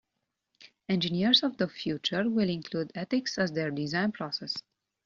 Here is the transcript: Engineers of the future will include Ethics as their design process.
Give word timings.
Engineers 0.89 1.43
of 1.43 1.57
the 1.57 1.67
future 1.67 2.27
will 2.27 2.49
include 2.49 2.91
Ethics 2.95 3.37
as 3.37 3.51
their 3.51 3.69
design 3.69 4.11
process. 4.11 4.55